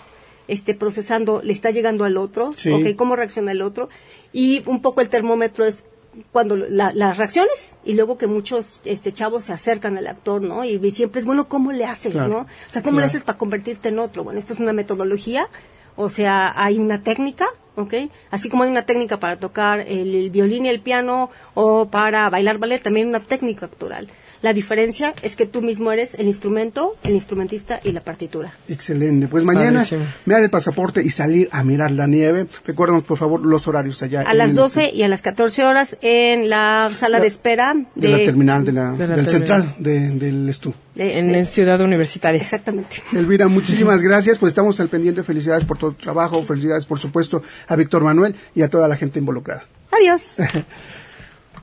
este 0.47 0.73
procesando 0.73 1.41
le 1.43 1.53
está 1.53 1.71
llegando 1.71 2.03
al 2.05 2.17
otro, 2.17 2.51
Sí. 2.55 2.69
¿ok? 2.71 2.95
cómo 2.95 3.15
reacciona 3.15 3.51
el 3.51 3.61
otro 3.61 3.89
y 4.33 4.63
un 4.65 4.81
poco 4.81 5.01
el 5.01 5.09
termómetro 5.09 5.65
es 5.65 5.85
cuando 6.31 6.55
la- 6.55 6.93
las 6.93 7.17
reacciones 7.17 7.75
y 7.83 7.93
luego 7.93 8.17
que 8.19 8.27
muchos 8.27 8.81
este 8.85 9.11
chavos 9.13 9.45
se 9.45 9.53
acercan 9.53 9.97
al 9.97 10.05
actor, 10.07 10.41
¿no? 10.41 10.63
Y, 10.63 10.91
siempre 10.91 11.19
es 11.19 11.25
bueno 11.25 11.47
cómo 11.47 11.71
le 11.71 11.85
haces, 11.85 12.11
Claro. 12.11 12.29
¿no? 12.29 12.37
O 12.41 12.45
sea, 12.69 12.83
cómo 12.83 12.99
le 12.99 13.07
haces 13.07 13.23
para 13.23 13.37
convertirte 13.37 13.89
en 13.89 13.97
otro. 13.99 14.23
Bueno, 14.23 14.37
esto 14.39 14.53
es 14.53 14.59
una 14.59 14.73
metodología, 14.73 15.47
o 15.95 16.09
sea, 16.11 16.53
hay 16.55 16.77
una 16.77 17.01
técnica, 17.01 17.47
¿ok? 17.77 17.93
Así 18.29 18.47
como 18.49 18.61
hay 18.63 18.69
una 18.69 18.85
técnica 18.85 19.19
para 19.19 19.37
tocar 19.37 19.79
el, 19.79 20.13
el 20.13 20.29
violín 20.29 20.65
y 20.67 20.69
el 20.69 20.81
piano 20.81 21.31
o 21.55 21.87
para 21.87 22.29
bailar 22.29 22.59
ballet, 22.59 22.83
también 22.83 23.07
hay 23.07 23.09
una 23.15 23.25
técnica 23.25 23.65
actoral. 23.65 24.07
La 24.43 24.53
diferencia 24.53 25.15
es 25.23 25.35
que 25.35 25.47
tú 25.47 25.61
mismo 25.63 25.91
eres 25.91 26.13
el 26.15 26.27
instrumento, 26.27 26.95
el 27.03 27.13
instrumentista 27.13 27.79
y 27.83 27.91
la 27.93 28.01
partitura. 28.01 28.53
Excelente. 28.67 29.27
Pues 29.29 29.43
mañana 29.45 29.79
Padrísimo. 29.79 30.05
me 30.25 30.33
dar 30.35 30.43
el 30.43 30.49
pasaporte 30.51 31.01
y 31.01 31.09
salir 31.09 31.47
a 31.51 31.63
mirar 31.63 31.89
la 31.91 32.05
nieve. 32.07 32.45
Recuérdanos, 32.65 33.03
por 33.03 33.17
favor, 33.17 33.43
los 33.43 33.67
horarios 33.67 34.03
allá. 34.03 34.21
A 34.27 34.33
las 34.33 34.49
el- 34.51 34.57
12 34.57 34.91
y 34.93 35.01
a 35.03 35.07
las 35.07 35.21
14 35.21 35.63
horas 35.63 35.97
en 36.01 36.49
la 36.49 36.91
sala 36.93 37.19
de 37.21 37.27
espera 37.27 37.73
de, 37.95 38.09
la 38.09 38.17
terminal, 38.17 38.65
de 38.65 38.71
la, 38.73 38.91
de 38.91 39.07
la 39.07 39.15
del 39.15 39.25
terminal. 39.25 39.27
central, 39.63 39.75
de- 39.79 40.09
del 40.09 40.49
Estú. 40.49 40.73
de- 40.93 41.19
En, 41.19 41.31
de- 41.31 41.39
en 41.39 41.45
Ciudad 41.45 41.79
Universitaria. 41.81 42.39
exactamente. 42.41 43.01
Elvira, 43.13 43.47
muchísimas 43.47 44.01
gracias. 44.01 44.37
Pues 44.39 44.51
estamos 44.51 44.77
al 44.81 44.89
pendiente. 44.89 45.23
Felicidades 45.23 45.63
por 45.63 45.77
todo 45.77 45.93
tu 45.93 46.03
trabajo. 46.03 46.43
Felicidades, 46.43 46.85
por 46.85 46.99
supuesto, 46.99 47.41
a 47.67 47.75
Víctor 47.77 48.03
Manuel 48.03 48.35
y 48.53 48.61
a 48.61 48.67
toda 48.69 48.89
la 48.89 48.97
gente 48.97 49.19
involucrada. 49.19 49.65
Adiós. 49.89 50.21